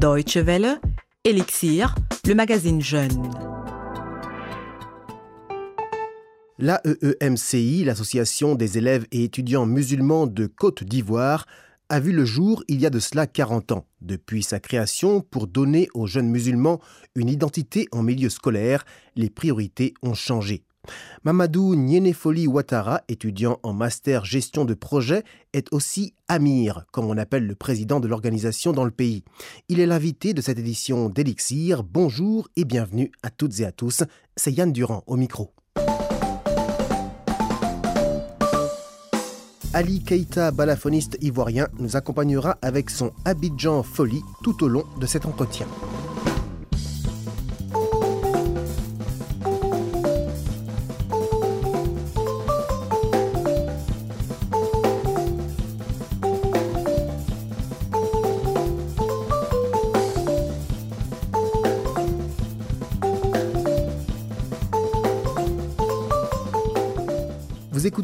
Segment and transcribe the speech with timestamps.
[0.00, 0.80] Deutsche Welle,
[1.24, 1.94] Elixir,
[2.26, 3.30] le magazine Jeune.
[6.58, 11.44] L'AEEMCI, l'Association des élèves et étudiants musulmans de Côte d'Ivoire,
[11.90, 13.86] a vu le jour il y a de cela 40 ans.
[14.00, 16.80] Depuis sa création, pour donner aux jeunes musulmans
[17.14, 18.86] une identité en milieu scolaire,
[19.16, 20.64] les priorités ont changé.
[21.24, 25.22] Mamadou Nienefoli Ouattara, étudiant en master gestion de projet,
[25.52, 29.22] est aussi Amir, comme on appelle le président de l'organisation dans le pays.
[29.68, 31.82] Il est l'invité de cette édition d'Elixir.
[31.82, 34.02] Bonjour et bienvenue à toutes et à tous.
[34.36, 35.52] C'est Yann Durand au micro.
[39.72, 45.26] Ali Keita, balafoniste ivoirien, nous accompagnera avec son Abidjan Folie tout au long de cet
[45.26, 45.66] entretien.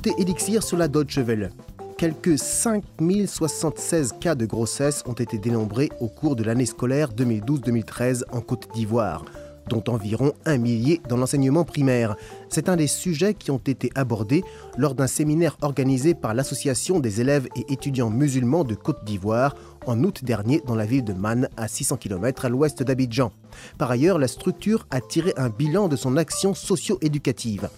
[0.06, 1.50] Écoutez Elixir sur la Deutsche Welle.
[1.98, 8.40] Quelques 5076 cas de grossesse ont été dénombrés au cours de l'année scolaire 2012-2013 en
[8.40, 9.24] Côte d'Ivoire,
[9.68, 12.14] dont environ un millier dans l'enseignement primaire.
[12.48, 14.44] C'est un des sujets qui ont été abordés
[14.78, 20.02] lors d'un séminaire organisé par l'Association des élèves et étudiants musulmans de Côte d'Ivoire en
[20.02, 23.30] août dernier dans la ville de Man, à 600 km à l'ouest d'Abidjan.
[23.78, 27.68] Par ailleurs, la structure a tiré un bilan de son action socio-éducative.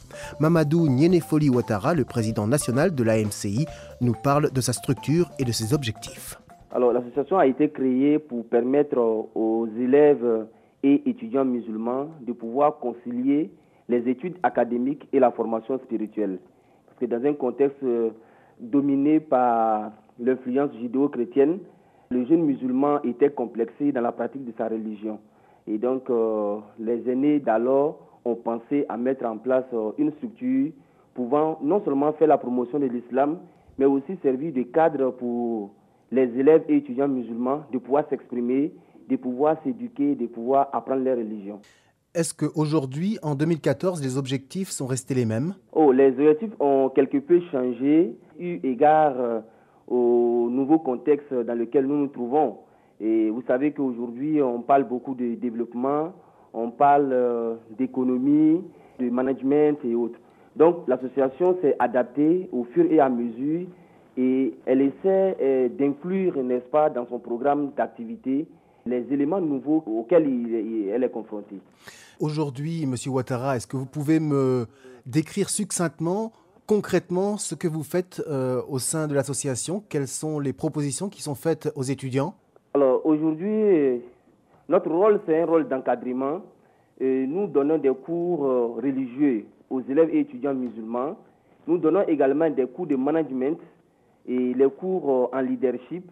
[0.40, 3.66] Mamadou Nienefoli Ouattara, le président national de l'AMCI,
[4.00, 6.40] nous parle de sa structure et de ses objectifs.
[6.72, 10.46] Alors, l'association a été créée pour permettre aux élèves
[10.82, 13.50] et étudiants musulmans de pouvoir concilier
[13.88, 16.38] les études académiques et la formation spirituelle.
[16.86, 17.84] Parce que dans un contexte
[18.60, 21.58] dominé par l'influence judéo-chrétienne,
[22.10, 25.18] le jeune musulman était complexé dans la pratique de sa religion.
[25.66, 30.72] Et donc, euh, les aînés d'alors ont pensé à mettre en place euh, une structure
[31.14, 33.38] pouvant non seulement faire la promotion de l'islam,
[33.76, 35.70] mais aussi servir de cadre pour
[36.10, 38.72] les élèves et étudiants musulmans de pouvoir s'exprimer,
[39.08, 41.60] de pouvoir s'éduquer, de pouvoir apprendre leur religion.
[42.14, 45.54] Est-ce qu'aujourd'hui, en 2014, les objectifs sont restés les mêmes?
[45.72, 49.40] Oh, les objectifs ont quelque peu changé, eu égard euh,
[49.88, 52.58] au nouveau contexte dans lequel nous nous trouvons.
[53.00, 56.12] Et vous savez qu'aujourd'hui, on parle beaucoup de développement,
[56.52, 58.60] on parle euh, d'économie,
[58.98, 60.18] de management et autres.
[60.56, 63.66] Donc l'association s'est adaptée au fur et à mesure
[64.16, 68.46] et elle essaie euh, d'inclure, n'est-ce pas, dans son programme d'activité
[68.88, 70.26] les éléments nouveaux auxquels
[70.92, 71.60] elle est confrontée.
[72.20, 74.66] Aujourd'hui, Monsieur Ouattara, est-ce que vous pouvez me
[75.06, 76.32] décrire succinctement
[76.68, 81.22] concrètement ce que vous faites euh, au sein de l'association Quelles sont les propositions qui
[81.22, 82.34] sont faites aux étudiants?
[82.74, 84.02] Alors aujourd'hui,
[84.68, 86.42] notre rôle, c'est un rôle d'encadrement.
[87.00, 91.16] Nous donnons des cours euh, religieux aux élèves et étudiants musulmans.
[91.66, 93.58] Nous donnons également des cours de management
[94.26, 96.04] et les cours euh, en leadership.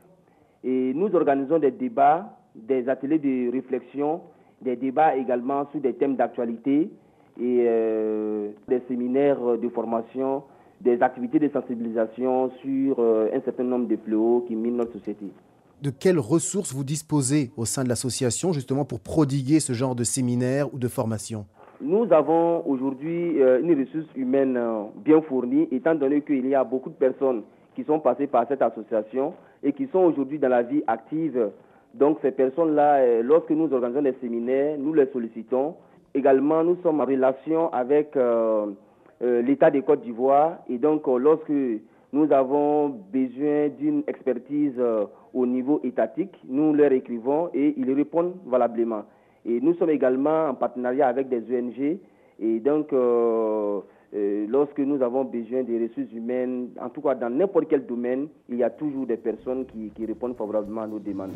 [0.64, 4.22] Et nous organisons des débats, des ateliers de réflexion,
[4.62, 6.90] des débats également sur des thèmes d'actualité
[7.38, 10.42] et euh, des séminaires de formation,
[10.80, 15.26] des activités de sensibilisation sur euh, un certain nombre de fléaux qui minent notre société.
[15.82, 20.04] De quelles ressources vous disposez au sein de l'association justement pour prodiguer ce genre de
[20.04, 21.44] séminaires ou de formations
[21.82, 24.58] Nous avons aujourd'hui euh, une ressource humaine
[25.04, 27.42] bien fournie, étant donné qu'il y a beaucoup de personnes
[27.74, 31.50] qui sont passées par cette association et qui sont aujourd'hui dans la vie active.
[31.92, 35.74] Donc ces personnes-là, lorsque nous organisons des séminaires, nous les sollicitons
[36.16, 38.68] Également, nous sommes en relation avec euh,
[39.22, 41.52] euh, l'État de Côte d'Ivoire et donc euh, lorsque
[42.14, 44.80] nous avons besoin d'une expertise
[45.34, 49.02] au niveau étatique, nous leur écrivons et ils répondent valablement.
[49.44, 51.98] Et nous sommes également en partenariat avec des ONG
[52.40, 57.84] et donc lorsque nous avons besoin des ressources humaines, en tout cas dans n'importe quel
[57.84, 61.32] domaine, il y a toujours des personnes qui, qui répondent favorablement à nos demandes.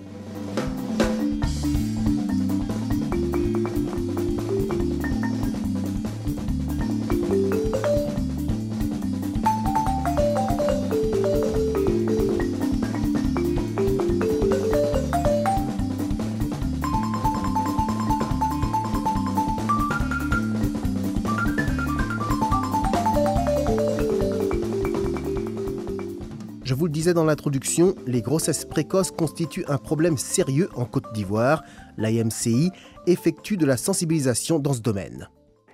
[26.70, 31.12] Je vous le disais dans l'introduction, les grossesses précoces constituent un problème sérieux en Côte
[31.12, 31.64] d'Ivoire.
[31.99, 32.70] L'IMCI
[33.08, 35.28] effectue de la sensibilisation dans ce domaine.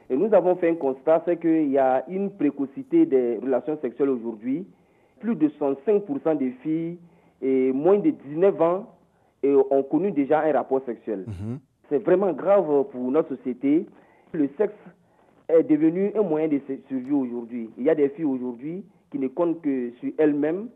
[0.09, 4.09] Et nous avons fait un constat, c'est qu'il y a une précocité des relations sexuelles
[4.09, 4.67] aujourd'hui.
[5.21, 6.97] Plus de 105% des filles
[7.43, 8.87] et moins de 19 ans
[9.43, 11.27] et ont connu déjà un rapport sexuel.
[11.27, 11.59] Mhm.
[11.91, 13.85] C'est vraiment grave pour notre société.
[14.33, 14.73] Le sexe
[15.51, 16.59] est devenu un moyen de
[16.89, 17.69] survie aujourd'hui.
[17.77, 20.69] Il y a des filles aujourd'hui qui ne comptent que sur elles-mêmes,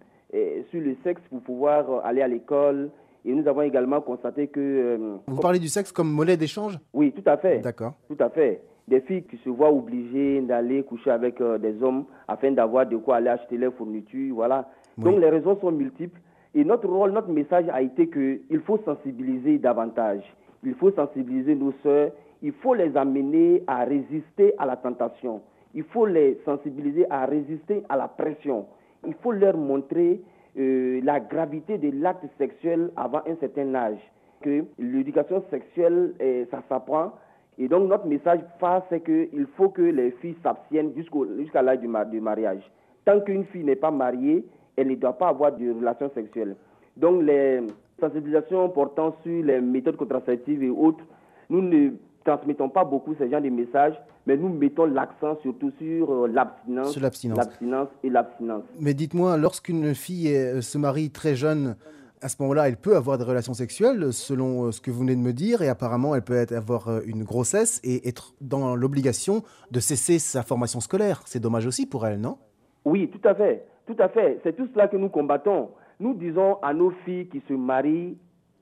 [0.71, 2.91] sur le sexe pour pouvoir aller à l'école.
[3.25, 4.59] Et nous avons également constaté que...
[4.61, 6.79] euh, Vous parlez du sexe comme monnaie d'échange?
[6.94, 7.59] Oui, tout à fait.
[7.59, 7.93] D'accord.
[8.09, 8.62] Tout à fait.
[8.88, 12.97] Des filles qui se voient obligées d'aller coucher avec euh, des hommes afin d'avoir de
[12.97, 14.71] quoi aller acheter leurs fournitures, voilà.
[14.97, 15.05] Oui.
[15.05, 16.19] Donc les raisons sont multiples.
[16.55, 20.23] Et notre rôle, notre message a été qu'il faut sensibiliser davantage.
[20.65, 22.11] Il faut sensibiliser nos sœurs.
[22.43, 25.43] Il faut les amener à résister à la tentation.
[25.75, 28.65] Il faut les sensibiliser à résister à la pression.
[29.06, 30.20] Il faut leur montrer
[30.58, 33.99] euh, la gravité de l'acte sexuel avant un certain âge.
[34.43, 37.12] Que l'éducation sexuelle, euh, ça s'apprend.
[37.58, 41.88] Et donc notre message phare, c'est qu'il faut que les filles s'abstiennent jusqu'à l'âge du,
[42.11, 42.62] du mariage.
[43.05, 44.44] Tant qu'une fille n'est pas mariée,
[44.76, 46.56] elle ne doit pas avoir de relations sexuelles.
[46.97, 47.61] Donc les
[48.00, 51.05] sensibilisations portant sur les méthodes contraceptives et autres,
[51.50, 51.91] nous ne
[52.25, 53.94] transmettons pas beaucoup ce genre de messages,
[54.26, 57.38] mais nous mettons l'accent surtout sur euh, l'abstinence, Sur l'abstinence.
[57.38, 58.64] l'abstinence et l'abstinence.
[58.78, 61.76] Mais dites-moi, lorsqu'une fille est- se marie très jeune,
[62.22, 65.17] à ce moment-là, elle peut avoir des relations sexuelles, selon euh, ce que vous venez
[65.17, 68.76] de me dire, et apparemment, elle peut être- avoir euh, une grossesse et être dans
[68.76, 71.23] l'obligation de cesser sa formation scolaire.
[71.25, 72.37] C'est dommage aussi pour elle, non?
[72.84, 73.64] Oui, tout à fait.
[73.87, 74.38] Tout à fait.
[74.43, 75.70] C'est tout cela que nous combattons.
[75.99, 78.16] Nous disons à nos filles qui se marient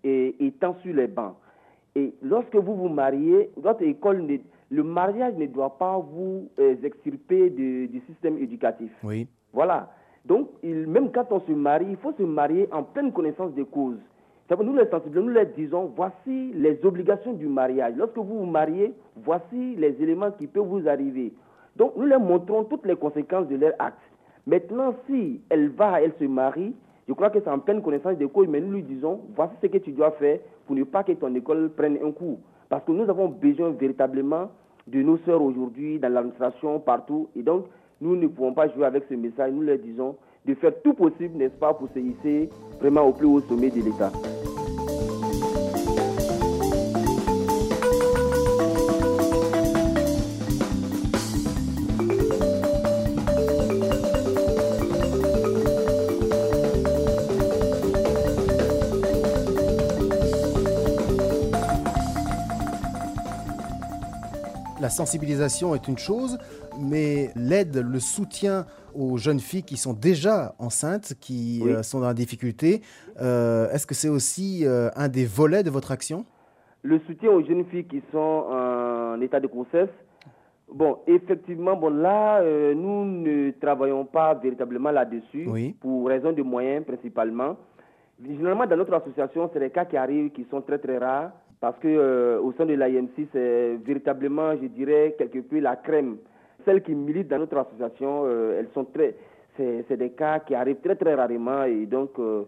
[0.05, 1.35] et étant sur les bancs.
[1.99, 4.37] Et lorsque vous vous mariez, votre école, ne-
[4.71, 8.93] le mariage ne doit pas vous euh, extirper de- du système éducatif.
[9.03, 9.27] Oui.
[9.53, 9.91] Voilà.
[10.25, 13.65] Donc, il- même quand on se marie, il faut se marier en pleine connaissance des
[13.65, 13.99] causes.
[14.51, 17.95] Nous les sensibilisons, nous les disons, voici les obligations du mariage.
[17.97, 21.33] Lorsque vous vous mariez, voici les éléments qui peuvent vous arriver.
[21.77, 23.99] Donc, nous leur montrons toutes les conséquences de leur acte.
[24.47, 26.75] Maintenant, si elle va, elle se marie,
[27.09, 29.67] je crois que c'est en pleine connaissance des causes, mais nous lui disons, voici ce
[29.67, 32.39] que tu dois faire pour ne pas que ton école prenne un coup.
[32.69, 34.51] Parce que nous avons besoin véritablement
[34.87, 37.29] de nos sœurs aujourd'hui, dans l'administration, partout.
[37.35, 37.65] Et donc,
[38.03, 39.53] nous ne pouvons pas jouer avec ce message.
[39.53, 43.27] Nous leur disons de faire tout possible, n'est-ce pas, pour se hisser vraiment au plus
[43.27, 44.13] haut sommet de l'État.
[64.89, 66.39] La sensibilisation est une chose,
[66.81, 68.65] mais l'aide, le soutien
[68.95, 71.73] aux jeunes filles qui sont déjà enceintes, qui Oui.
[71.73, 72.81] euh, sont dans la difficulté,
[73.21, 76.25] euh, est-ce que c'est aussi euh, un des volets de votre action?
[76.81, 78.19] Le soutien aux jeunes filles qui sont
[78.51, 79.91] en état de grossesse,
[80.73, 85.77] bon, effectivement, bon, là, euh, nous ne travaillons pas véritablement là-dessus, Oui.
[85.83, 87.59] pour raison de moyens principalement.
[88.27, 91.79] Généralement, dans notre association, c'est des cas qui arrivent qui sont très très rares, parce
[91.79, 96.17] que euh, au sein de l'IMC, c'est véritablement, je dirais, quelque peu la crème.
[96.65, 99.15] Celles qui militent dans notre association, euh, elles sont très,
[99.57, 102.45] c'est des cas qui arrivent très très rarement, et donc euh,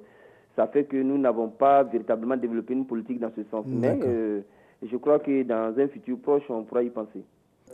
[0.56, 3.64] ça fait que nous n'avons pas véritablement développé une politique dans ce sens.
[3.66, 3.98] Mais
[4.82, 7.22] je crois que dans un futur proche, on pourra y penser.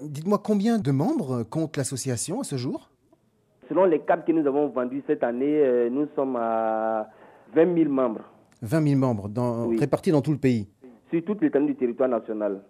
[0.03, 2.91] Dites-moi combien de membres compte l'association à ce jour?
[3.69, 7.09] Selon les cadres que nous avons vendus cette année, nous sommes à
[7.55, 8.21] 20 000 membres
[8.63, 9.79] 20 000 membres dans- Oui.
[9.79, 10.67] répartis dans tout le pays.
[11.11, 12.61] Sur toute l'étendue du territoire national.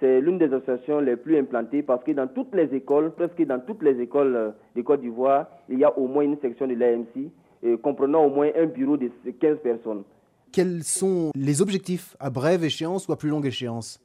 [0.00, 3.60] C'est l'une des associations les plus implantées parce que dans toutes les écoles, presque dans
[3.60, 6.74] toutes les écoles euh, de Côte d'Ivoire, il y a au moins une section de
[6.74, 7.30] l'AMC
[7.64, 9.10] euh, comprenant au moins un bureau de
[9.40, 10.02] 15 personnes.
[10.50, 14.00] Quels sont les objectifs à brève échéance ou à plus longue échéance?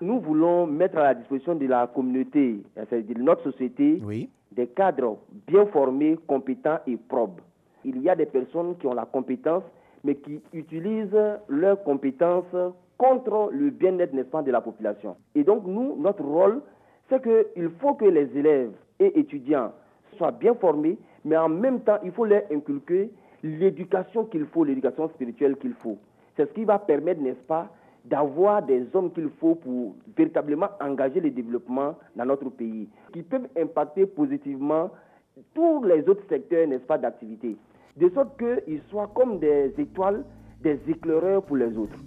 [0.00, 4.28] Nous voulons mettre à la disposition de la communauté, c'est-à-dire de notre société, Oui.
[4.52, 7.40] des cadres bien formés, compétents et probes.
[7.84, 9.62] Il y a des personnes qui ont la compétence,
[10.04, 11.18] mais qui utilisent
[11.48, 12.54] leurs compétences
[12.98, 15.16] contre le bien-être, pas, de la population.
[15.34, 16.60] Et donc, nous, notre rôle,
[17.08, 19.72] c'est qu'il faut que les élèves et étudiants
[20.16, 23.10] soient bien formés, mais en même temps, il faut leur inculquer
[23.42, 25.98] l'éducation qu'il faut, l'éducation spirituelle qu'il faut.
[26.36, 27.68] C'est ce qui va permettre, n'est-ce pas,
[28.04, 33.48] d'avoir des hommes qu'il faut pour véritablement engager le développement dans notre pays, qui peuvent
[33.56, 34.90] impacter positivement
[35.54, 37.56] tous les autres secteurs, n'est-ce pas, d'activité,
[37.96, 40.24] de sorte qu'ils soient comme des étoiles,
[40.62, 41.98] des éclaireurs pour les autres.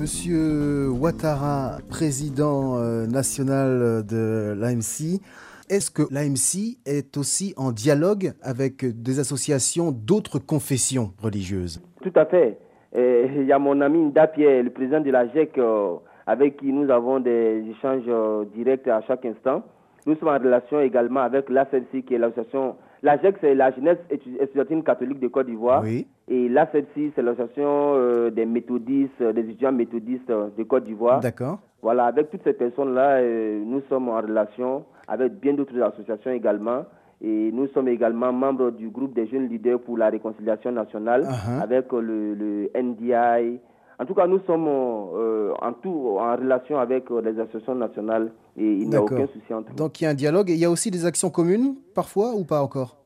[0.00, 5.20] Monsieur Ouattara, président euh, national de l'AMC,
[5.68, 11.82] est-ce que l'AMC est aussi en dialogue avec des associations d'autres confessions religieuses?
[12.00, 12.58] Tout à fait.
[12.94, 15.96] il y a mon ami Ndapier, le président de la GEC, euh,
[16.28, 19.64] avec qui nous avons des échanges euh, directs à chaque instant.
[20.06, 22.76] Nous sommes en relation également avec l'ACLC, qui est l'association.
[23.02, 25.84] La GEC, c'est la jeunesse étudiantine catholique de Côte d'Ivoire.
[25.86, 31.20] Et l'ACLC, c'est l'association euh, des méthodistes, des étudiants méthodistes de Côte d'Ivoire.
[31.20, 31.58] D'accord.
[31.80, 36.84] Voilà, avec toutes ces personnes-là, nous sommes en relation avec bien d'autres associations également.
[37.20, 41.62] Et nous sommes également membres du groupe des jeunes leaders pour la réconciliation nationale uh-huh.
[41.62, 43.58] avec le, NDI.
[44.00, 48.30] En tout cas, nous sommes euh, en tout en relation avec euh, les associations nationales
[48.56, 49.76] et il n'y a aucun souci entre nous.
[49.76, 52.32] Donc il y a un dialogue et il y a aussi des actions communes parfois
[52.34, 52.96] ou pas encore?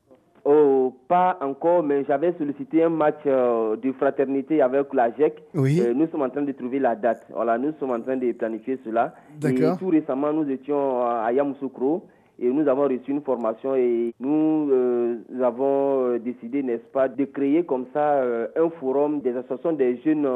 [0.44, 5.42] Oh, pas encore, mais j'avais sollicité un match euh, de fraternité avec la GEC.
[5.54, 5.80] Oui.
[5.94, 7.24] nous sommes en train de trouver la date.
[7.32, 9.14] Voilà, nous sommes en train de planifier cela.
[9.40, 9.74] D'accord.
[9.74, 12.04] Et tout récemment, nous étions à Yamoussoukro
[12.38, 17.64] et nous avons reçu une formation et nous, euh, avons décidé, n'est-ce pas, de créer
[17.64, 18.20] comme ça
[18.56, 20.26] un forum des associations des jeunes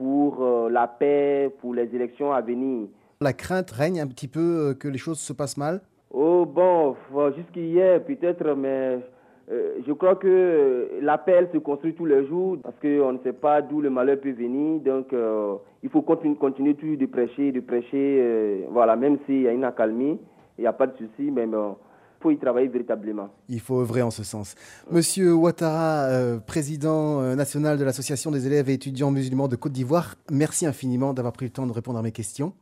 [0.00, 2.88] pour la paix, pour les élections à venir.
[3.20, 5.82] La crainte règne un petit peu que les choses se passent mal?
[6.10, 6.96] Oh bon,
[7.36, 9.00] jusqu'hier peut-être, mais
[9.86, 13.82] je crois que l'appel se construit tous les jours parce qu'on ne sait pas d'où
[13.82, 14.80] le malheur peut venir.
[14.80, 15.14] Donc,
[15.82, 19.64] il faut continuer, continuer toujours de prêcher, de prêcher, voilà, même s'il y a une
[19.64, 20.18] accalmie
[20.58, 21.46] il n'y a pas de souci, mais
[22.20, 23.30] faut y travailler véritablement.
[23.48, 24.54] Il faut œuvrer en ce sens.
[24.90, 29.72] Monsieur Ouattara, euh, président euh, national de l'Association des élèves et étudiants musulmans de Côte
[29.72, 32.52] d'Ivoire, merci infiniment d'avoir pris le temps de répondre à mes questions.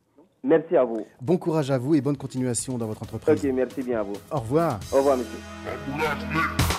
[0.43, 1.05] Merci à vous.
[1.21, 3.43] Bon courage à vous et bonne continuation dans votre entreprise.
[3.43, 4.15] Ok, merci bien à vous.
[4.31, 4.79] Au revoir.
[4.93, 6.78] Au revoir, monsieur.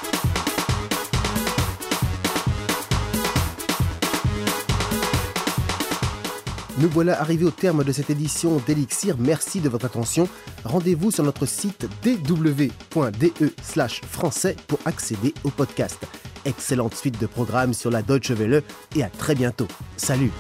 [6.81, 9.17] Nous voilà arrivés au terme de cette édition d'Elixir.
[9.19, 10.29] Merci de votre attention.
[10.65, 13.53] Rendez-vous sur notre site dw.de
[14.09, 15.99] français pour accéder au podcast.
[16.47, 18.63] Excellente suite de programmes sur la Deutsche Welle
[18.97, 19.69] et à très bientôt.
[19.99, 20.31] Salut